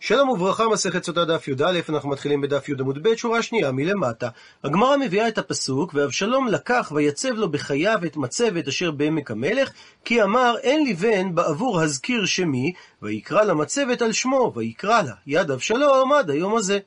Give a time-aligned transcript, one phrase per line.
[0.00, 4.28] שלום וברכה, מסכת סוטה דף י"א, אנחנו מתחילים בדף י' עמוד ב', שורה שנייה מלמטה.
[4.64, 9.70] הגמרא מביאה את הפסוק, ואבשלום לקח ויצב לו בחייו את מצבת אשר בעמק המלך,
[10.04, 12.72] כי אמר אין לי בן בעבור הזכיר שמי,
[13.02, 16.78] ויקרא למצבת על שמו, ויקרא לה, יד אבשלום עד היום הזה.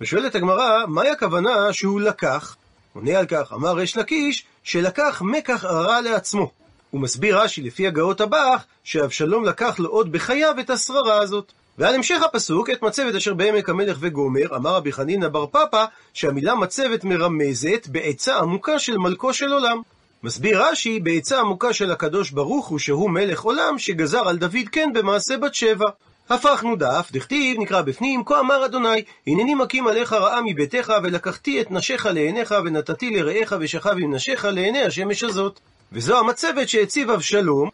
[0.00, 2.56] ושואלת הגמרא, מהי הכוונה שהוא לקח?
[2.92, 6.50] עונה על כך, אמר ריש לקיש, שלקח מקח הרע לעצמו.
[6.90, 11.52] הוא מסביר רש"י לפי הגאות הבח, שאבשלום לקח לו עוד בחייו את השררה הזאת.
[11.78, 16.54] ועל המשך הפסוק, את מצבת אשר בעמק המלך וגומר, אמר רבי חנינא בר פפא, שהמילה
[16.54, 19.80] מצבת מרמזת בעצה עמוקה של מלכו של עולם.
[20.22, 24.90] מסביר רש"י, בעצה עמוקה של הקדוש ברוך הוא, שהוא מלך עולם, שגזר על דוד כן
[24.94, 25.88] במעשה בת שבע.
[26.30, 31.70] הפכנו דף, דכתיב, נקרא בפנים, כה אמר אדוני, הנני מקים עליך רעה מביתך, ולקחתי את
[31.70, 35.60] נשיך לעיניך, ונתתי לרעיך ושכב עם נשיך לעיני השמש הזאת.
[35.92, 37.68] וזו המצבת שהציב אבשלום,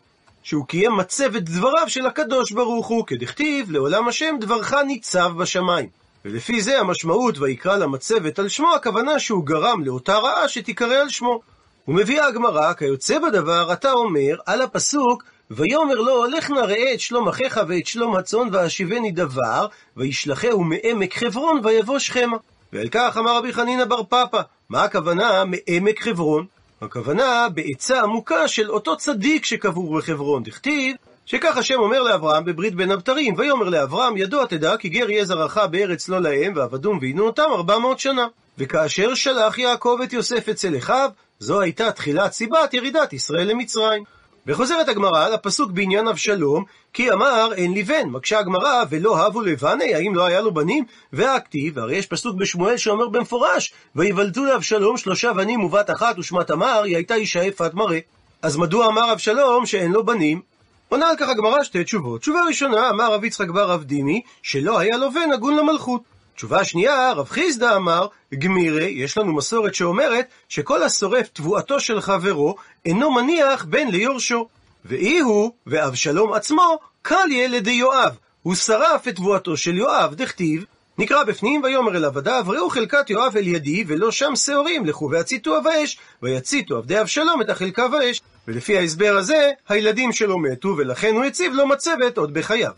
[0.49, 5.89] שהוא קיים מצבת דבריו של הקדוש ברוך הוא, כדכתיב, לעולם השם דברך ניצב בשמיים.
[6.25, 11.41] ולפי זה המשמעות ויקרא למצבת על שמו, הכוונה שהוא גרם לאותה רעה שתיקרא על שמו.
[11.89, 17.29] ומביאה הגמרא, כיוצא בדבר, אתה אומר, על הפסוק, ויאמר לו, לך נא ראה את שלום
[17.29, 22.37] אחיך ואת שלום הצאן, ואשיבני דבר, וישלחהו מעמק חברון, ויבוא שכמה.
[22.73, 26.47] ועל כך אמר רבי חנינא בר פפא, מה הכוונה מעמק חברון?
[26.83, 30.43] הכוונה בעצה עמוקה של אותו צדיק שקבור בחברון.
[30.43, 35.25] דכתיב שכך השם אומר לאברהם בברית בין הבתרים, ויאמר לאברהם, ידוע תדע כי גר יהיה
[35.25, 38.27] זרעך בארץ לא להם, ועבדום ועינו אותם ארבע מאות שנה.
[38.59, 44.05] וכאשר שלח יעקב את יוסף אצל אחיו, זו הייתה תחילת סיבת ירידת ישראל למצרים.
[44.49, 48.09] וחוזרת הגמרא על הפסוק בעניין אבשלום, כי אמר אין לי בן.
[48.09, 50.85] מקשה הגמרא, ולא הבו לבני, האם לא היה לו בנים?
[51.13, 56.83] והכתיב, הרי יש פסוק בשמואל שאומר במפורש, ויוולדו לאבשלום שלושה בנים ובת אחת, ושמה תמר,
[56.83, 57.99] היא הייתה אישה יפת מראה.
[58.43, 60.41] אז מדוע אמר אבשלום שאין לו בנים?
[60.89, 62.21] עונה על כך הגמרא שתי תשובות.
[62.21, 66.03] תשובה ראשונה, אמר רב יצחק בר רב דימי, שלא היה לו בן הגון למלכות.
[66.39, 72.57] תשובה שנייה, רב חיסדא אמר, גמירי, יש לנו מסורת שאומרת שכל השורף תבואתו של חברו
[72.87, 74.49] אינו מניח בן ליורשו.
[74.85, 78.17] ואי הוא, ואבשלום עצמו, קל ילד יואב.
[78.43, 80.65] הוא שרף את תבואתו של יואב, דכתיב,
[80.99, 85.63] נקרא בפנים, ויאמר אל עבדיו, ראו חלקת יואב אל ידי, ולא שם שעורים, לכו והציתו
[85.63, 88.21] באש, ויציתו עבדי אבשלום את החלקה באש.
[88.49, 92.73] ולפי ההסבר הזה, הילדים שלו מתו, ולכן הוא הציב לו מצבת עוד בחייו.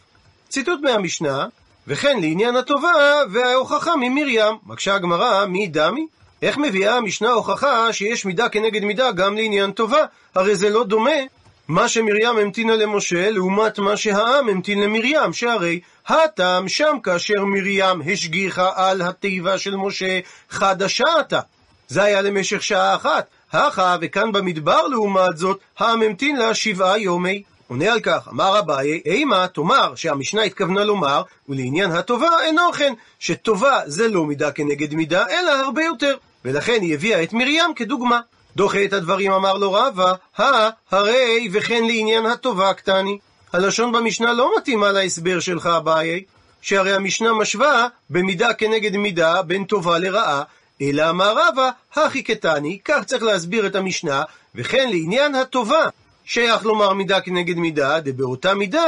[0.48, 1.46] ציטוט מהמשנה,
[1.86, 4.56] וכן לעניין הטובה וההוכחה ממרים.
[4.66, 6.06] מקשה הגמרא, מי דמי?
[6.42, 10.04] איך מביאה המשנה הוכחה שיש מידה כנגד מידה גם לעניין טובה?
[10.34, 11.20] הרי זה לא דומה
[11.68, 18.70] מה שמרים המתינה למשה לעומת מה שהעם המתין למרים, שהרי הטעם שם כאשר מרים השגיחה
[18.74, 20.20] על התיבה של משה
[20.50, 21.40] חדשה עתה.
[21.88, 23.26] זה היה למשך שעה אחת.
[23.52, 27.42] הכה וכאן במדבר לעומת זאת, העם המתין לה שבעה יומי.
[27.70, 33.80] עונה על כך, אמר אביי, אימה תאמר שהמשנה התכוונה לומר, ולעניין הטובה אינו כן, שטובה
[33.86, 36.16] זה לא מידה כנגד מידה, אלא הרבה יותר.
[36.44, 38.20] ולכן היא הביאה את מרים כדוגמה.
[38.56, 43.18] דוחה את הדברים אמר לו רבא, הא, הרי וכן לעניין הטובה קטני.
[43.52, 46.24] הלשון במשנה לא מתאימה להסבר שלך אביי,
[46.62, 50.42] שהרי המשנה משווה במידה כנגד מידה בין טובה לרעה,
[50.82, 54.22] אלא אמר רבא, הכי קטני, כך צריך להסביר את המשנה,
[54.54, 55.88] וכן לעניין הטובה.
[56.30, 58.84] שייך לומר מידה כנגד מידה, דבאותה מידה,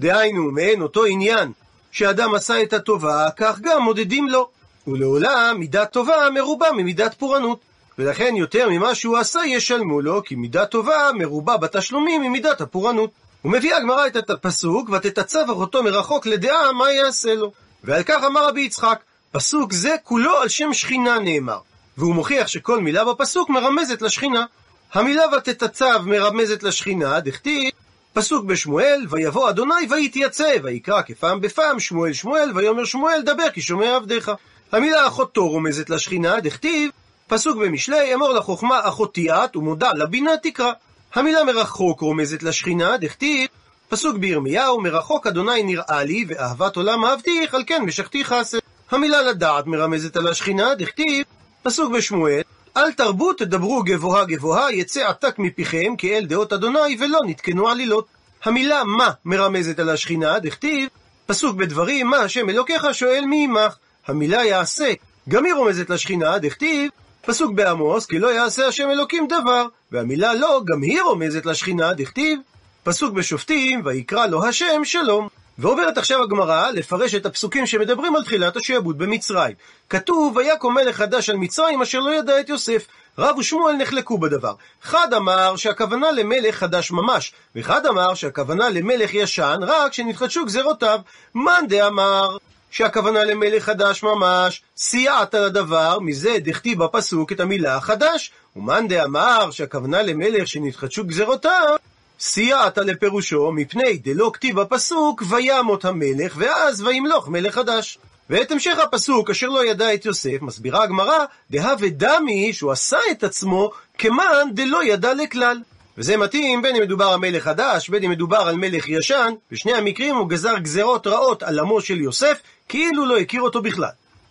[0.00, 1.52] דהיינו, מעין אותו עניין,
[1.90, 4.48] שאדם עשה את הטובה, כך גם מודדים לו.
[4.86, 7.60] ולעולם מידת טובה מרובה ממידת פורענות.
[7.98, 13.10] ולכן יותר ממה שהוא עשה ישלמו לו, כי מידה טובה מרובה בתשלומים ממידת הפורענות.
[13.44, 17.52] ומביאה הגמרא את הפסוק, ותתצב אחותו מרחוק לדעה מה יעשה לו.
[17.84, 19.00] ועל כך אמר רבי יצחק,
[19.32, 21.58] פסוק זה כולו על שם שכינה נאמר.
[21.96, 24.44] והוא מוכיח שכל מילה בפסוק מרמזת לשכינה.
[24.92, 27.70] המילה ותתצב מרמזת לשכינה, דכתיב,
[28.12, 33.96] פסוק בשמואל, ויבוא אדוני ויתייצב, ויקרא כפעם בפעם שמואל שמואל, ויאמר שמואל דבר כי שומע
[33.96, 34.30] עבדיך.
[34.72, 36.90] המילה אחותו רומזת לשכינה, דכתיב,
[37.26, 40.72] פסוק במשלי, אמור לחוכמה אחותי את, ומודע לבינה תקרא.
[41.14, 43.48] המילה מרחוק רומזת לשכינה, דכתיב,
[43.88, 48.58] פסוק בירמיהו, מרחוק אדוני נראה לי, ואהבת עולם אהבתיך, על כן משכתי חסד.
[48.90, 51.24] המילה לדעת מרמזת על השכינה, דכתיב,
[51.62, 52.42] פסוק בשמואל,
[52.76, 58.06] אל תרבו תדברו גבוהה גבוהה, יצא עתק מפיכם, כאל דעות אדוני, ולא נתקנו עלילות.
[58.44, 60.88] המילה מה מרמזת על השכינה, דכתיב,
[61.26, 63.76] פסוק בדברים, מה השם אלוקיך שואל מי עמך.
[64.06, 64.92] המילה יעשה,
[65.28, 66.90] גם היא רומזת לשכינה, דכתיב,
[67.26, 72.38] פסוק בעמוס, כי לא יעשה השם אלוקים דבר, והמילה לא, גם היא רומזת לשכינה, דכתיב,
[72.84, 75.28] פסוק בשופטים, ויקרא לו השם שלום.
[75.58, 79.54] ועוברת עכשיו הגמרא לפרש את הפסוקים שמדברים על תחילת השעבוד במצרים.
[79.90, 82.86] כתוב, ויקום מלך חדש על מצרים אשר לא ידע את יוסף.
[83.18, 84.54] רב ושמואל נחלקו בדבר.
[84.84, 91.00] אחד אמר שהכוונה למלך חדש ממש, ואחד אמר שהכוונה למלך ישן רק שנתחדשו גזרותיו.
[91.34, 92.36] מאן דאמר
[92.70, 98.32] שהכוונה למלך חדש ממש, סייעת על הדבר, מזה דכתיב בפסוק את המילה חדש.
[98.56, 101.76] ומאן דאמר שהכוונה למלך שנתחדשו גזרותיו,
[102.20, 107.98] סייעת לפירושו, מפני דלא כתיב בפסוק, וימות המלך, ואז וימלוך מלך חדש.
[108.30, 113.24] ואת המשך הפסוק, אשר לא ידע את יוסף, מסבירה הגמרא, דהווה דמי, שהוא עשה את
[113.24, 115.60] עצמו, כמאן דלא ידע לכלל.
[115.98, 119.74] וזה מתאים בין אם מדובר על מלך חדש, בין אם מדובר על מלך ישן, בשני
[119.74, 123.88] המקרים הוא גזר גזרות רעות על עמו של יוסף, כאילו לא הכיר אותו בכלל.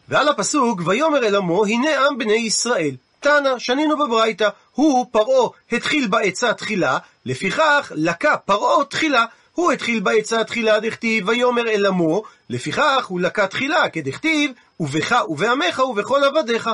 [0.10, 2.96] ועל הפסוק, ויאמר אל עמו, הנה עם בני ישראל.
[3.20, 9.26] תנא, שנינו בברייתא, הוא, פרעה, התחיל בעצה תחילה, לפיכך לקה פרעה תחילה.
[9.54, 15.80] הוא התחיל בעצה תחילה דכתיב, ויאמר אל עמו, לפיכך הוא לקה תחילה, כדכתיב, ובך ובעמך
[15.80, 16.70] ובכל עבדיך.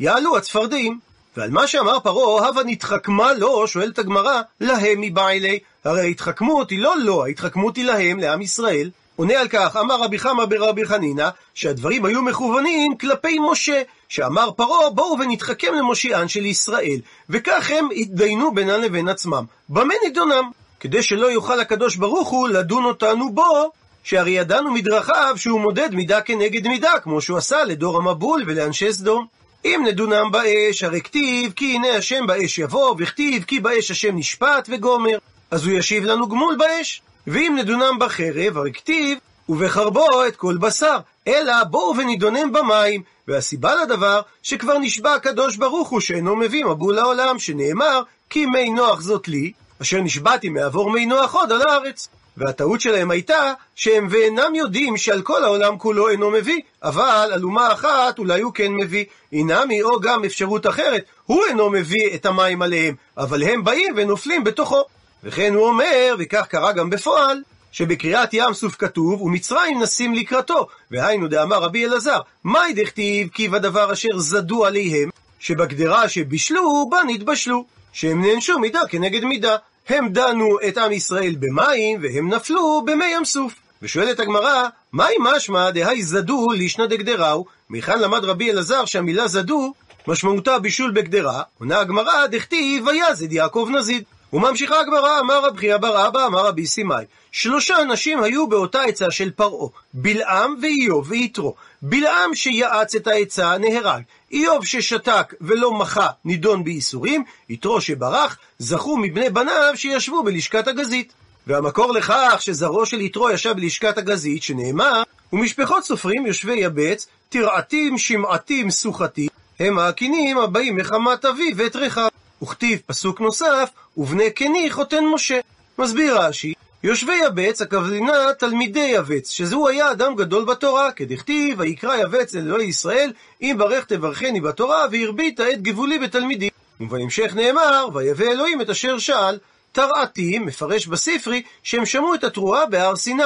[0.00, 0.98] יעלו הצפרדעים.
[1.36, 5.58] ועל מה שאמר פרעה, הווה נתחכמה לו, שואלת הגמרא, להם מבעילי.
[5.84, 8.90] הרי ההתחכמות היא לא לו, ההתחכמות היא להם, לעם ישראל.
[9.16, 14.90] עונה על כך, אמר רבי חמא ברבי חנינא, שהדברים היו מכוונים כלפי משה, שאמר פרעה,
[14.90, 17.00] בואו ונתחכם למושיען של ישראל,
[17.30, 19.44] וכך הם התדיינו בינם לבין עצמם.
[19.68, 20.50] במה נידונם?
[20.80, 23.70] כדי שלא יוכל הקדוש ברוך הוא לדון אותנו בו,
[24.04, 29.26] שהרי ידענו מדרכיו שהוא מודד מידה כנגד מידה, כמו שהוא עשה לדור המבול ולאנשי סדום.
[29.64, 34.68] אם נדונם באש, הרי כתיב כי הנה השם באש יבוא, וכתיב כי באש השם נשפט
[34.68, 35.18] וגומר.
[35.50, 37.02] אז הוא ישיב לנו גמול באש.
[37.26, 39.18] ואם נדונם בחרב, הרי כתיב
[39.48, 40.96] ובחרבו את כל בשר,
[41.28, 43.02] אלא בואו ונידונם במים.
[43.28, 49.00] והסיבה לדבר, שכבר נשבע הקדוש ברוך הוא שאינו מביא מבול לעולם, שנאמר, כי מי נוח
[49.00, 52.08] זאת לי, אשר נשבעתי מעבור מי נוח עוד על הארץ.
[52.36, 57.72] והטעות שלהם הייתה שהם ואינם יודעים שעל כל העולם כולו אינו מביא, אבל על אומה
[57.72, 59.04] אחת אולי הוא כן מביא.
[59.32, 64.44] אינמי או גם אפשרות אחרת, הוא אינו מביא את המים עליהם, אבל הם באים ונופלים
[64.44, 64.84] בתוכו.
[65.24, 67.42] וכן הוא אומר, וכך קרה גם בפועל,
[67.72, 70.66] שבקריאת ים סוף כתוב, ומצרים נסים לקראתו.
[70.90, 77.64] והיינו דאמר רבי אלעזר, מאי דכתיב כי בדבר אשר זדו עליהם, שבגדרה שבישלו, בה נתבשלו.
[77.94, 79.56] שהם נענשו מידה כנגד מידה.
[79.88, 83.54] הם דנו את עם ישראל במים, והם נפלו במי ים סוף.
[83.82, 87.44] ושואלת הגמרא, מהי משמע דהי זדו לישנא דגדראו?
[87.70, 89.72] מכאן למד רבי אלעזר שהמילה זדו,
[90.06, 94.04] משמעותה בישול בגדרה, עונה הגמרא, דכתיב ויזד יעקב נזיד.
[94.32, 97.04] וממשיכה הגמרא, אמר רב חייא בר אבא, אמר רבי סימאי.
[97.32, 101.54] שלושה אנשים היו באותה עצה של פרעה, בלעם ואיוב ויתרו.
[101.82, 109.30] בלעם שיעץ את העצה נהרג, איוב ששתק ולא מחה נידון בייסורים, יתרו שברח, זכו מבני
[109.30, 111.12] בניו שישבו בלשכת הגזית.
[111.46, 118.70] והמקור לכך שזרעו של יתרו ישב בלשכת הגזית, שנאמר, ומשפחות סופרים יושבי יבץ, תרעתים, שמעתים,
[118.70, 119.28] סוחתים,
[119.60, 122.08] הם הקינים הבאים מחמת אבי ואת רחב.
[122.42, 125.40] וכתיב פסוק נוסף, ובני קני חותן משה.
[125.78, 126.52] מסביר רש"י,
[126.84, 132.66] יושבי יבץ, הכוונה תלמידי יבץ, שזהו היה אדם גדול בתורה, כדכתיב, ויקרא יבץ אל אלוהי
[132.66, 136.50] ישראל, אם ברך תברכני בתורה, והרבית את גבולי בתלמידי.
[136.80, 139.38] ובהמשך נאמר, ויבא אלוהים את אשר שאל,
[139.72, 143.22] תרעתים, מפרש בספרי, שהם שמעו את התרועה בהר סיני.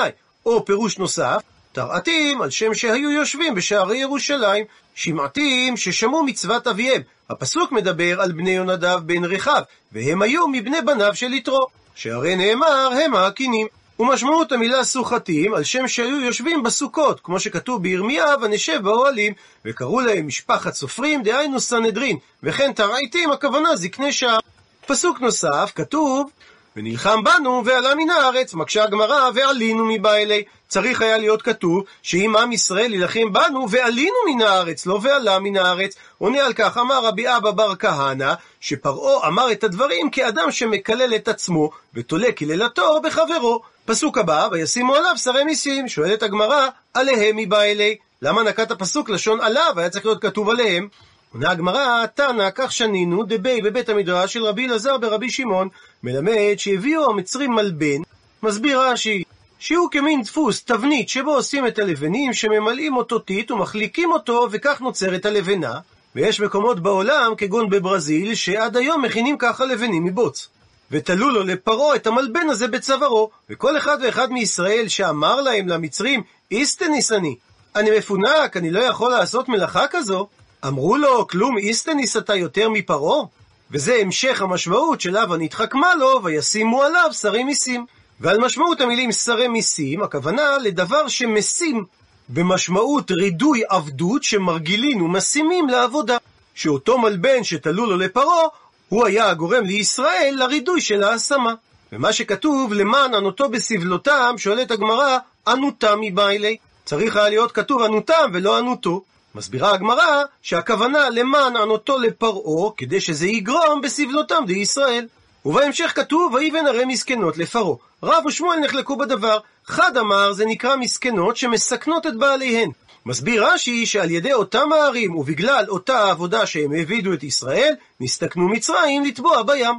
[0.46, 1.40] או פירוש נוסף,
[1.72, 4.64] תרעתים, על שם שהיו יושבים בשערי ירושלים,
[4.94, 7.02] שמעתים ששמעו מצוות אביהם.
[7.30, 12.90] הפסוק מדבר על בני יונדב בן רחב, והם היו מבני בניו של יתרו, שהרי נאמר
[13.04, 13.66] הם הקינים.
[14.00, 19.32] ומשמעות המילה סוחתים על שם שהיו יושבים בסוכות, כמו שכתוב בירמיה, ונשב באוהלים,
[19.64, 24.38] וקראו להם משפחת סופרים, דהיינו סנהדרין, וכן תרעיתים, הכוונה זקני שער.
[24.86, 26.30] פסוק נוסף, כתוב,
[26.78, 30.44] ונלחם בנו ועלה מן הארץ, מקשה הגמרא, ועלינו מבעלי.
[30.68, 35.56] צריך היה להיות כתוב שאם עם ישראל יילחם בנו, ועלינו מן הארץ, לא ועלה מן
[35.56, 35.94] הארץ.
[36.18, 41.28] עונה על כך, אמר רבי אבא בר כהנא, שפרעה אמר את הדברים כאדם שמקלל את
[41.28, 43.60] עצמו, ותולה קללתו בחברו.
[43.84, 45.88] פסוק הבא, וישימו עליו שרי מיסים.
[45.88, 47.96] שואלת הגמרא, עליהם מבעלי.
[48.22, 49.72] למה נקט הפסוק לשון עליו?
[49.76, 50.88] היה צריך להיות כתוב עליהם.
[51.32, 55.68] עונה הגמרא, תנא, כך שנינו, דבי בבית המדרש של רבי אלעזר ברבי שמעון,
[56.02, 58.02] מלמד שהביאו המצרים מלבן,
[58.42, 59.22] מסביר רש"י,
[59.58, 65.26] שהוא כמין דפוס, תבנית, שבו עושים את הלבנים, שממלאים אותו טיט ומחליקים אותו, וכך נוצרת
[65.26, 65.78] הלבנה.
[66.14, 70.48] ויש מקומות בעולם, כגון בברזיל, שעד היום מכינים ככה לבנים מבוץ.
[70.90, 77.12] ותלו לו לפרעה את המלבן הזה בצווארו, וכל אחד ואחד מישראל שאמר להם, למצרים, איסטניס
[77.12, 77.36] אני,
[77.76, 80.28] אני מפונק, אני לא יכול לעשות מלאכה כזו,
[80.66, 83.24] אמרו לו, כלום איסטניס אתה יותר מפרעה?
[83.70, 87.86] וזה המשך המשמעות של הווה נתחכמה לו, וישימו עליו שרי מיסים.
[88.20, 91.84] ועל משמעות המילים שרי מיסים, הכוונה לדבר שמשים
[92.28, 96.16] במשמעות רידוי עבדות שמרגילין ומשימים לעבודה.
[96.54, 98.46] שאותו מלבן שתלו לו לפרעה,
[98.88, 101.54] הוא היה הגורם לישראל לרידוי של ההשמה.
[101.92, 106.56] ומה שכתוב, למען ענותו בסבלותם, שואלת הגמרא, ענותם מבעילי.
[106.84, 109.02] צריך היה להיות כתוב ענותם ולא ענותו.
[109.38, 115.06] מסבירה הגמרא שהכוונה למען ענותו לפרעה, כדי שזה יגרום בסבלותם דישראל.
[115.44, 117.76] ובהמשך כתוב, ויבן הרי מסכנות לפרעה.
[118.02, 119.38] רב ושמואל נחלקו בדבר.
[119.66, 122.70] חד אמר, זה נקרא מסכנות שמסכנות את בעליהן.
[123.06, 129.04] מסביר רש"י שעל ידי אותם הערים ובגלל אותה העבודה שהם העבידו את ישראל, נסתכנו מצרים
[129.04, 129.74] לטבוע בים.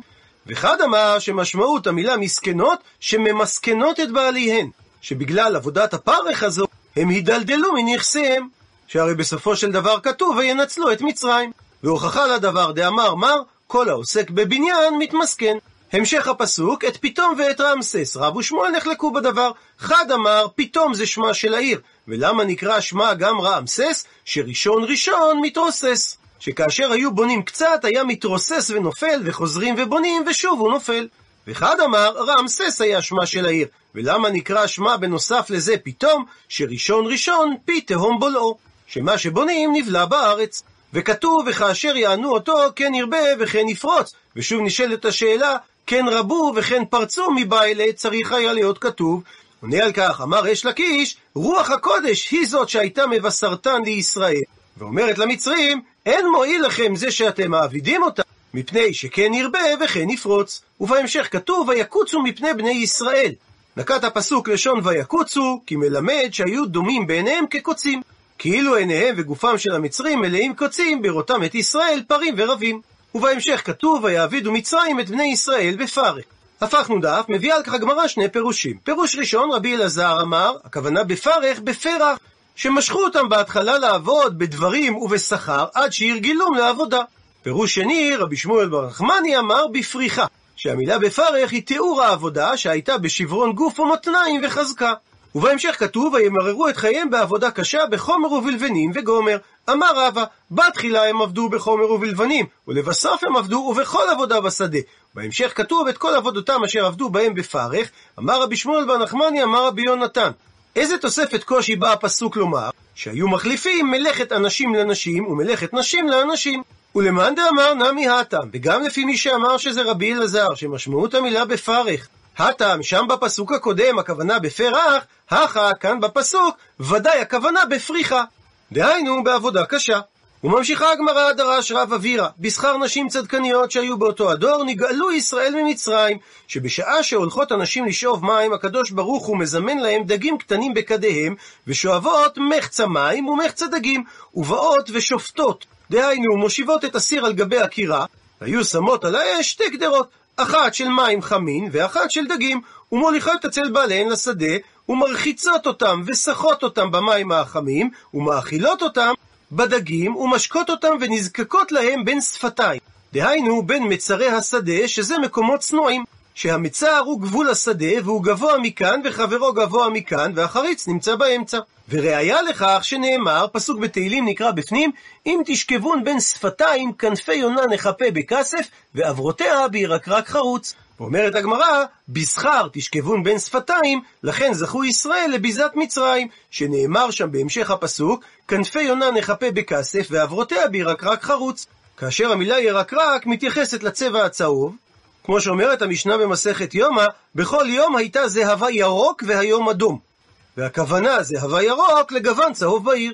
[0.48, 4.70] וחד אמר שמשמעות המילה מסכנות, שממסכנות את בעליהן.
[5.02, 8.59] שבגלל עבודת הפרך הזו, הם הידלדלו מנכסיהם.
[8.90, 11.52] שהרי בסופו של דבר כתוב, וינצלו את מצרים.
[11.84, 15.58] והוכחה לדבר דאמר מר, כל העוסק בבניין מתמסכן.
[15.94, 18.18] המשך הפסוק, את פתאום ואת רעמסס.
[18.18, 19.52] רב ושמואל נחלקו בדבר.
[19.80, 21.82] חד אמר, פתאום זה שמה של העיר.
[22.08, 24.06] ולמה נקרא שמה גם רעמסס?
[24.26, 26.18] שראשון ראשון מתרוסס.
[26.40, 31.08] שכאשר היו בונים קצת, היה מתרוסס ונופל, וחוזרים ובונים, ושוב הוא נופל.
[31.48, 33.68] וחד אמר, רעמסס היה שמה של העיר.
[33.96, 36.26] ולמה נקרא שמה בנוסף לזה פתאום?
[36.50, 38.69] שראשון ראשון, פי תהום בולעו.
[38.90, 40.64] שמה שבונים נבלע בארץ.
[40.94, 44.14] וכתוב, וכאשר יענו אותו, כן ירבה וכן יפרוץ.
[44.36, 49.24] ושוב נשאלת השאלה, כן רבו וכן פרצו מבעלה, צריך היה להיות כתוב.
[49.62, 54.42] עונה על כך, אמר אש לקיש, רוח הקודש היא זאת שהייתה מבשרתן לישראל.
[54.78, 58.22] ואומרת למצרים, אין מועיל לכם זה שאתם מעבידים אותה,
[58.54, 60.62] מפני שכן ירבה וכן יפרוץ.
[60.80, 63.32] ובהמשך כתוב, ויקוצו מפני בני ישראל.
[63.78, 68.02] נקט הפסוק לשון ויקוצו, כי מלמד שהיו דומים בעיניהם כקוצים.
[68.40, 72.82] כאילו עיניהם וגופם של המצרים מלאים קוצים בראותם את ישראל פרים ורבים.
[73.16, 76.26] ובהמשך כתוב, ויעבידו מצרים את בני ישראל בפרך.
[76.62, 78.78] הפכנו דף, מביאה על כך הגמרא שני פירושים.
[78.84, 82.20] פירוש ראשון, רבי אלעזר אמר, הכוונה בפרך, בפרח,
[82.56, 87.02] שמשכו אותם בהתחלה לעבוד בדברים ובשכר, עד שהרגילום לעבודה.
[87.42, 93.52] פירוש שני, רבי שמואל בר נחמני אמר בפריחה, שהמילה בפרך היא תיאור העבודה שהייתה בשברון
[93.52, 94.94] גוף ומותניים וחזקה.
[95.36, 99.38] ובהמשך כתוב, וימררו את חייהם בעבודה קשה בחומר ובלבנים וגומר.
[99.70, 104.80] אמר רבא, בתחילה הם עבדו בחומר ובלבנים, ולבסוף הם עבדו ובכל עבודה בשדה.
[105.16, 109.68] בהמשך כתוב את כל עבודותם אשר עבדו בהם בפרך, אמר רבי שמואל בר נחמני, אמר
[109.68, 110.32] רבי יונתן.
[110.76, 112.70] איזה תוספת קושי בא הפסוק לומר?
[112.96, 116.64] שהיו מחליפים מלאכת אנשים לנשים ומלאכת נשים לאנשים.
[116.96, 122.08] ולמאן דאמר נמי הטם, וגם לפי מי שאמר שזה רבי אלעזר, שמשמעות המילה בפרך.
[122.40, 128.24] הטם, שם בפסוק הקודם הכוונה בפרח, הכה, כאן בפסוק, ודאי הכוונה בפריחה.
[128.72, 130.00] דהיינו, בעבודה קשה.
[130.44, 136.18] וממשיכה הגמרא דרש רב אבירה, בשכר נשים צדקניות שהיו באותו הדור, נגאלו ישראל ממצרים,
[136.48, 141.36] שבשעה שהולכות הנשים לשאוב מים, הקדוש ברוך הוא מזמן להם דגים קטנים בכדיהם,
[141.68, 144.04] ושואבות מחצה מים ומחצה דגים,
[144.34, 145.66] ובאות ושופטות.
[145.92, 148.06] דהיינו, מושיבות את הסיר על גבי הקירה,
[148.42, 150.08] היו שמות על האש שתי גדרות,
[150.42, 154.56] אחת של מים חמין ואחת של דגים, ומוליכות אצל בעליהן לשדה,
[154.90, 159.14] ומרחיצות אותם ושחות אותם במים החמים, ומאכילות אותם
[159.52, 162.80] בדגים, ומשקות אותם ונזקקות להם בין שפתיים.
[163.14, 166.04] דהיינו, בין מצרי השדה, שזה מקומות צנועים.
[166.36, 171.60] שהמצר הוא גבול השדה, והוא גבוה מכאן, וחברו גבוה מכאן, והחריץ נמצא באמצע.
[171.90, 174.92] וראיה לכך שנאמר, פסוק בתהילים נקרא בפנים,
[175.26, 180.76] אם תשכבון בין שפתיים, כנפי יונה נחפה בכסף, ועברותיה בירקרק חרוץ.
[181.00, 188.24] ואומרת הגמרא, בשכר תשכבון בין שפתיים, לכן זכו ישראל לביזת מצרים, שנאמר שם בהמשך הפסוק,
[188.48, 191.66] כנפי יונה נחפה בכסף, ועברותיה בירקרק חרוץ.
[191.98, 194.76] כאשר המילה ירקרק מתייחסת לצבע הצהוב,
[195.24, 197.06] כמו שאומרת המשנה במסכת יומא,
[197.36, 200.09] בכל יום הייתה זהבה ירוק והיום אדום.
[200.58, 203.14] והכוונה זהבה ירוק לגוון צהוב בעיר.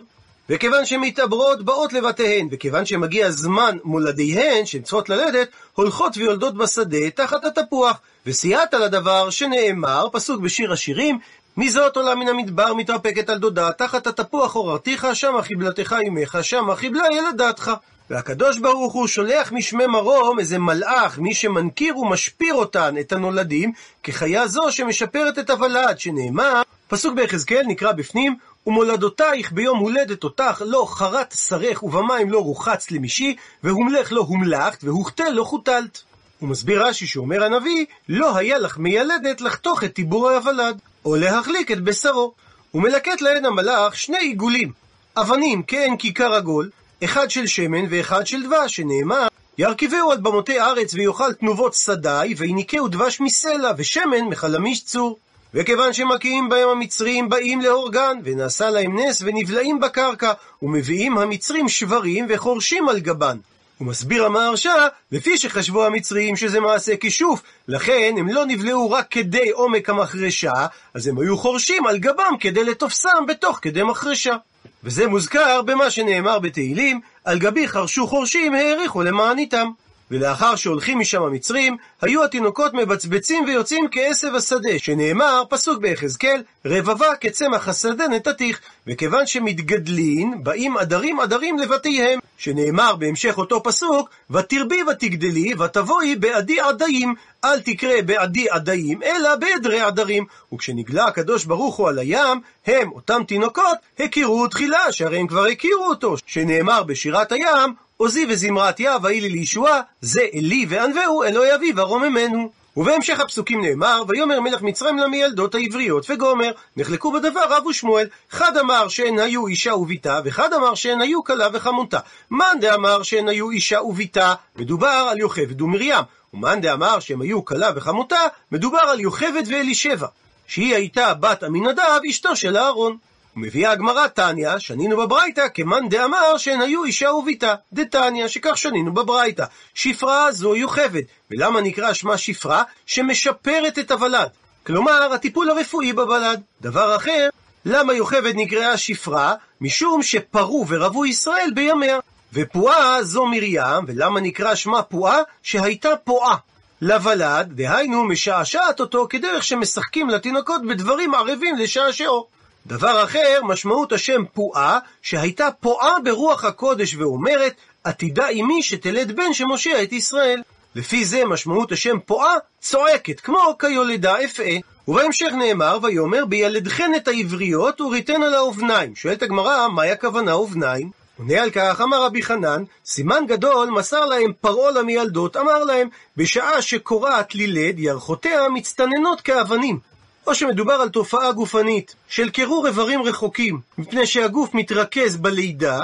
[0.49, 7.45] וכיוון שמתעברות באות לבתיהן, וכיוון שמגיע זמן מולדיהן, שהן צריכות ללדת, הולכות ויולדות בשדה תחת
[7.45, 7.99] התפוח.
[8.25, 11.19] וסייעת לדבר שנאמר, פסוק בשיר השירים,
[11.57, 16.75] מי זאת עולה מן המדבר מתרפקת על דודה, תחת התפוח עוררתיך, שמה חיבלתך אמך, שמה
[16.75, 17.71] חיבלה ילדתך.
[18.09, 23.71] והקדוש ברוך הוא שולח משמי מרום איזה מלאך, מי שמנקיר ומשפיר אותן, את הנולדים,
[24.03, 26.61] כחיה זו שמשפרת את הוולד, שנאמר,
[26.95, 28.35] פסוק ביחזקאל נקרא בפנים,
[28.67, 35.29] ומולדותייך ביום הולדת אותך לא חרת שרך ובמים לא רוחץ למישי, והומלך לא הומלכת, והוכתל
[35.29, 36.01] לא חוטלת.
[36.39, 41.71] הוא מסביר רש"י שאומר הנביא, לא היה לך מיילדת לחתוך את טיבור הוולד, או להחליק
[41.71, 42.33] את בשרו.
[42.73, 44.71] ומלקט להן המלאך שני עיגולים,
[45.17, 46.69] אבנים כעין כיכר עגול,
[47.03, 52.87] אחד של שמן ואחד של דבש, שנאמר, ירכבהו על במותי ארץ ויאכל תנובות שדי, ויניקהו
[52.87, 55.17] דבש מסלע, ושמן מחלמיש צור.
[55.55, 62.89] וכיוון שמקיאים בהם המצרים באים להורגן, ונעשה להם נס ונבלעים בקרקע, ומביאים המצרים שברים וחורשים
[62.89, 63.37] על גבן.
[63.77, 69.49] הוא מסביר המהרש"א, לפי שחשבו המצרים שזה מעשה כישוף, לכן הם לא נבלעו רק כדי
[69.49, 70.53] עומק המחרשה,
[70.93, 74.35] אז הם היו חורשים על גבם כדי לתופסם בתוך כדי מחרשה.
[74.83, 79.67] וזה מוזכר במה שנאמר בתהילים, על גבי חרשו חורשים העריכו למעניתם.
[80.11, 87.67] ולאחר שהולכים משם המצרים, היו התינוקות מבצבצים ויוצאים כעשב השדה, שנאמר, פסוק ביחזקאל, רבבה כצמח
[87.67, 96.15] השדה נתתיך, וכיוון שמתגדלין, באים עדרים עדרים לבתיהם, שנאמר בהמשך אותו פסוק, ותרבי ותגדלי, ותבואי
[96.15, 100.25] בעדי עדיים, אל תקרא בעדי עדיים, אלא בעדרי עדרים.
[100.53, 105.85] וכשנגלה הקדוש ברוך הוא על הים, הם, אותם תינוקות, הכירו תחילה, שהרי הם כבר הכירו
[105.85, 111.73] אותו, שנאמר בשירת הים, עוזי וזמרת יה, ויהי לי לישועה, זה אלי וענווהו, אלוהי אבי
[111.75, 112.49] ורוממנו.
[112.77, 118.87] ובהמשך הפסוקים נאמר, ויאמר מלך מצרים למיילדות העבריות, וגומר, נחלקו בדבר רב ושמואל, חד אמר
[118.87, 121.99] שהן היו אישה וביתה, וחד אמר שהן היו כלה וחמותה.
[122.31, 127.69] מאן דאמר שהן היו אישה וביתה, מדובר על יוכבד ומרים, ומאן דאמר שהן היו כלה
[127.75, 128.21] וחמותה,
[128.51, 130.07] מדובר על יוכבד ואלישבע,
[130.47, 132.97] שהיא הייתה בת עמינדב, אשתו של אהרון.
[133.35, 137.55] ומביאה הגמרא תניא, שנינו בברייתא, כמאן דאמר שהן היו אישה וביתה.
[137.73, 139.45] דתניא, שכך שנינו בברייתא.
[139.73, 141.01] שפרה זו יוכבד.
[141.31, 142.63] ולמה נקרא שמה שפרה?
[142.85, 144.29] שמשפרת את הוולד.
[144.65, 146.41] כלומר, הטיפול הרפואי בוולד.
[146.61, 147.29] דבר אחר,
[147.65, 149.33] למה יוכבד נקראה שפרה?
[149.61, 151.99] משום שפרו ורבו ישראל בימיה.
[152.33, 155.19] ופועה זו מרים, ולמה נקרא שמה פועה?
[155.43, 156.35] שהייתה פועה.
[156.81, 162.27] לוולד, דהיינו משעשעת אותו כדרך שמשחקים לתינוקות בדברים ערבים לשעשעו.
[162.67, 167.53] דבר אחר, משמעות השם פועה, שהייתה פועה ברוח הקודש ואומרת,
[167.83, 170.41] עתידה אמי שתלד בן שמושיע את ישראל.
[170.75, 174.55] לפי זה משמעות השם פועה צועקת, כמו כיולדה אפעה.
[174.87, 178.95] ובהמשך נאמר, ויאמר, בילדכן את העבריות וריתן על האובניים.
[178.95, 180.91] שואלת הגמרא, מהי הכוונה אובניים?
[181.17, 186.61] עונה על כך, אמר רבי חנן, סימן גדול מסר להם פרעה למיילדות, אמר להם, בשעה
[186.61, 189.79] שקורעת לילד, ירחותיה מצטננות כאבנים.
[190.27, 195.81] או שמדובר על תופעה גופנית של קירור איברים רחוקים, מפני שהגוף מתרכז בלידה,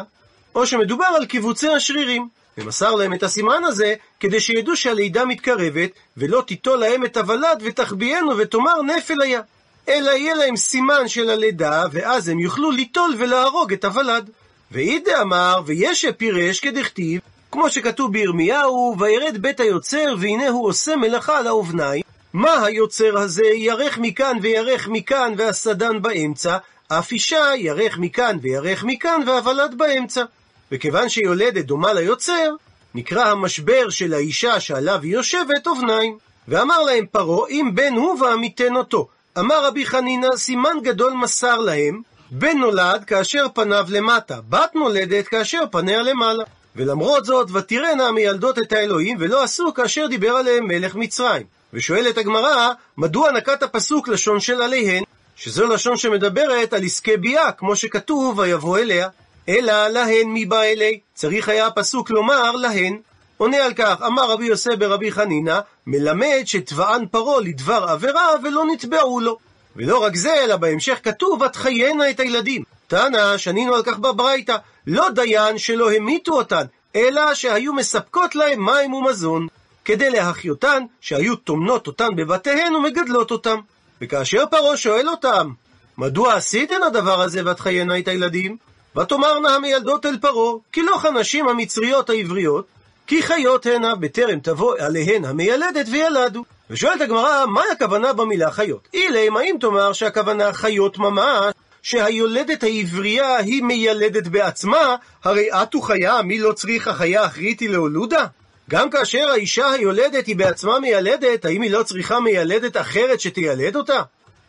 [0.56, 2.28] או שמדובר על קיבוצי השרירים.
[2.58, 8.38] ומסר להם את הסימן הזה, כדי שידעו שהלידה מתקרבת, ולא תיטול להם את הוולד ותחביאנו
[8.38, 9.42] ותאמר נפל היה.
[9.90, 14.30] אלא יהיה להם סימן של הלידה, ואז הם יוכלו ליטול ולהרוג את הוולד.
[14.72, 21.38] ואידה אמר, ויש פירש כדכתיב, כמו שכתוב בירמיהו, וירד בית היוצר, והנה הוא עושה מלאכה
[21.38, 28.38] על האובניים, מה היוצר הזה ירך מכאן וירך מכאן והסדן באמצע, אף אישה ירך מכאן
[28.42, 30.24] וירך מכאן והוולד באמצע.
[30.72, 32.50] וכיוון שיולדת דומה ליוצר,
[32.96, 36.18] נקרא המשבר של האישה שעליו היא יושבת אובניים.
[36.48, 39.08] ואמר להם פרעה, אם בן הוא ועמיתן אותו.
[39.40, 45.60] אמר רבי חנינא, סימן גדול מסר להם, בן נולד כאשר פניו למטה, בת נולדת כאשר
[45.72, 46.44] פניה למעלה.
[46.76, 51.61] ולמרות זאת, ותראנה המילדות את האלוהים, ולא עשו כאשר דיבר עליהם מלך מצרים.
[51.74, 55.04] ושואלת הגמרא, מדוע נקט הפסוק לשון של עליהן,
[55.36, 59.08] שזו לשון שמדברת על עסקי ביאה, כמו שכתוב, ויבוא אליה.
[59.50, 62.98] אלא להן מי בא אלי, צריך היה הפסוק לומר להן.
[63.38, 69.20] עונה על כך, אמר רבי יוסף ברבי חנינא, מלמד שתבען פרעה לדבר עבירה ולא נתבעו
[69.20, 69.38] לו.
[69.76, 72.64] ולא רק זה, אלא בהמשך כתוב, ותחיינה את הילדים.
[72.88, 74.56] תנא, שנינו על כך בברייתא,
[74.88, 76.64] לא דיין שלא המיתו אותן,
[76.96, 79.48] אלא שהיו מספקות להם מים ומזון.
[79.86, 83.60] כדי להחיותן, שהיו טומנות אותן בבתיהן ומגדלות אותם.
[84.02, 85.52] וכאשר פרעה שואל אותם,
[85.98, 88.58] מדוע עשיתן הדבר הזה ותחיינה את הילדים?
[88.98, 92.66] ותאמרנה המילדות אל פרעה, כי לא כנשים המצריות העבריות,
[93.08, 96.44] כי חיות הנה בטרם תבוא עליהן המיילדת וילדו.
[96.70, 98.88] ושואלת הגמרא, מה הכוונה במילה חיות?
[98.94, 106.40] אילם, האם תאמר שהכוונה חיות ממש, שהיולדת העברייה היא מיילדת בעצמה, הרי אתו חיה, מי
[106.40, 108.26] לא צריכה חיה אחריתי להולודה?
[108.70, 114.02] גם כאשר האישה היולדת היא בעצמה מיילדת, האם היא לא צריכה מיילדת אחרת שתיילד אותה?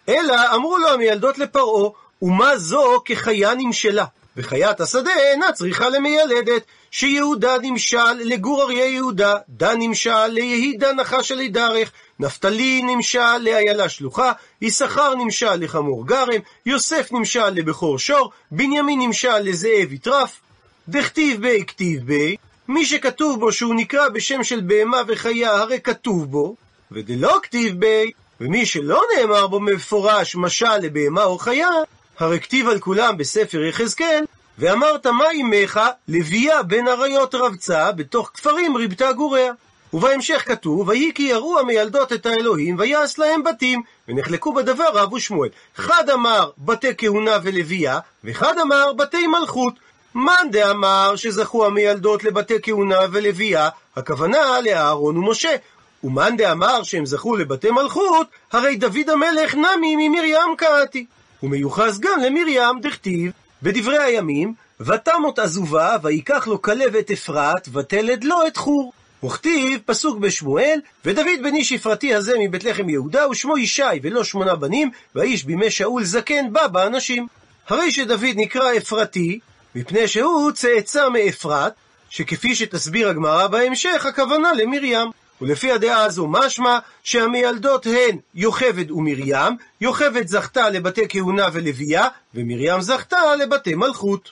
[0.08, 1.90] אלא אמרו לו המיילדות לפרעה,
[2.22, 4.04] ומה זו כחיה נמשלה?
[4.36, 11.48] וחיית השדה אינה צריכה למיילדת, שיהודה נמשל לגור אריה יהודה, דן נמשל ליהידה נחש עלי
[11.48, 19.38] דרך, נפתלי נמשל לאיילה שלוחה, יששכר נמשל לחמור גרם, יוסף נמשל לבכור שור, בנימין נמשל
[19.38, 20.40] לזאב יטרף.
[20.88, 22.36] דכתיב בי כתיב בי,
[22.72, 26.56] מי שכתוב בו שהוא נקרא בשם של בהמה וחיה, הרי כתוב בו,
[26.92, 31.70] ודלא כתיב בי, ומי שלא נאמר בו מפורש משל לבהמה או חיה,
[32.18, 34.24] הרי כתיב על כולם בספר יחזקאל,
[34.58, 39.52] ואמרת מה עמך לביאה בין אריות רבצה, בתוך כפרים ריבתה גוריה.
[39.92, 45.48] ובהמשך כתוב, ויהי כי יראו המילדות את האלוהים, ויעש להם בתים, ונחלקו בדבר רב ושמואל.
[45.76, 49.74] חד אמר בתי כהונה ולוויה, וחד אמר בתי מלכות.
[50.14, 55.56] מאן דאמר שזכו המילדות לבתי כהונה ולוויה, הכוונה לאהרון ומשה.
[56.04, 61.06] ומאן דאמר שהם זכו לבתי מלכות, הרי דוד המלך נמי ממרים קראתי.
[61.40, 68.24] הוא מיוחס גם למרים דכתיב בדברי הימים, ותמות עזובה, ויקח לו כלב את אפרת, ותלד
[68.24, 68.92] לו את חור.
[69.24, 74.54] וכתיב, פסוק בשמואל, ודוד בן איש יפרתי הזה מבית לחם יהודה, ושמו ישי, ולא שמונה
[74.54, 77.26] בנים, והאיש בימי שאול זקן בא באנשים.
[77.68, 79.40] הרי שדוד נקרא אפרתי,
[79.74, 81.72] מפני שהוא צאצא מאפרת,
[82.10, 85.10] שכפי שתסביר הגמרא בהמשך, הכוונה למרים.
[85.40, 93.36] ולפי הדעה הזו משמע שהמיילדות הן יוכבד ומרים, יוכבד זכתה לבתי כהונה ולוויה, ומרים זכתה
[93.36, 94.30] לבתי מלכות.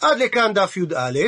[0.00, 1.18] עד לכאן דף י"א.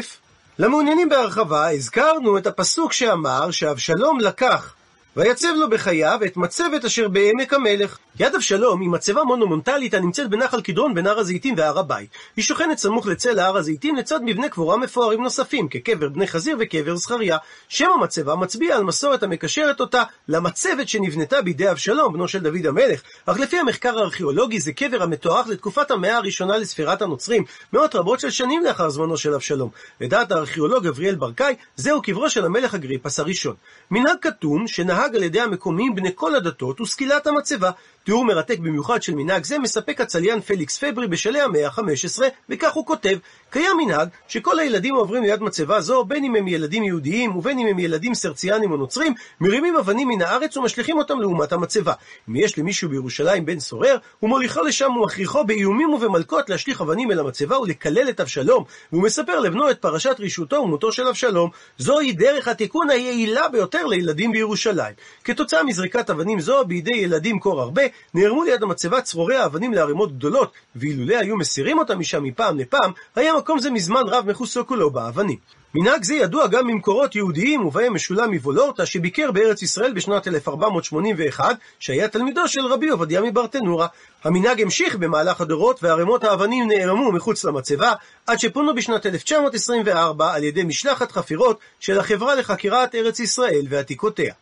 [0.58, 4.74] למעוניינים בהרחבה, הזכרנו את הפסוק שאמר שאבשלום לקח
[5.18, 7.98] ויצב לו בחייו את מצבת אשר בעמק המלך.
[8.20, 12.10] יד אבשלום היא מצבה מונומנטלית הנמצאת בנחל קדרון בין הר הזיתים והר הבית.
[12.36, 16.96] היא שוכנת סמוך לצל הר הזיתים לצד מבני קבורה מפוארים נוספים, כקבר בני חזיר וקבר
[16.96, 17.36] זכריה.
[17.68, 23.02] שם המצבה מצביע על מסורת המקשרת אותה למצבת שנבנתה בידי אבשלום, בנו של דוד המלך.
[23.26, 28.30] אך לפי המחקר הארכיאולוגי זה קבר המתוארך לתקופת המאה הראשונה לספירת הנוצרים, מאות רבות של
[28.30, 29.70] שנים לאחר זמנו של אבשלום.
[30.00, 33.54] לדעת הארכיאולוג גבריאל ברקאי, זהו קברו של המלך אגריפס הראשון.
[33.90, 37.70] מנהג כתום שנהג על ידי המקומיים בני כל הדתות וסקילת המצבה.
[38.04, 42.86] תיאור מרתק במיוחד של מנהג זה מספק הצליין פליקס פברי בשלהי המאה ה-15, וכך הוא
[42.86, 43.18] כותב:
[43.50, 47.66] קיים מנהג שכל הילדים העוברים ליד מצבה זו, בין אם הם ילדים יהודיים ובין אם
[47.66, 51.92] הם ילדים סרציאנים או נוצרים, מרימים אבנים מן הארץ ומשליכים אותם לעומת המצבה.
[52.28, 57.18] אם יש למישהו בירושלים בן סורר, הוא מוליכו לשם ומכריחו באיומים ובמלקות להשליך אבנים אל
[57.18, 61.50] המצבה ולקלל את אבשלום, והוא מספר לבנו את פרשת רישותו ומותו של אבשלום.
[61.78, 64.94] זוהי דרך התיקון היעילה ביותר לילדים בירושלים.
[65.24, 67.82] כתוצאה מזריקת אבנים זו בידי ילדים כה הרבה,
[68.14, 73.36] נערמו ליד המצבה צרורי האבנים לערימות גדולות, ואילולא היו מסירים אותם משם מפעם לפעם, היה
[73.36, 75.36] מקום זה מזמן רב מכוסו כולו באבנים.
[75.74, 82.08] מנהג זה ידוע גם ממקורות יהודיים, ובהם משולם מוולורטה, שביקר בארץ ישראל בשנת 1481, שהיה
[82.08, 83.86] תלמידו של רבי עובדיה מברטנורה.
[84.24, 87.92] המנהג המשיך במהלך הדורות, וערימות האבנים נערמו מחוץ למצבה,
[88.26, 94.34] עד שפונו בשנת 1924 על ידי משלחת חפירות של החברה לחקירת ארץ ישראל ועתיקותיה.